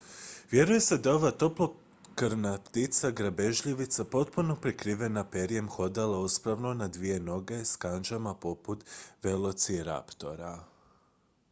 [0.51, 7.19] vjeruje se da je ova toplokrvna ptica grabežljivica potpuno prekrivena perjem hodala uspravno na dvije
[7.29, 8.85] noge s kandžama poput
[9.23, 10.53] velociraptora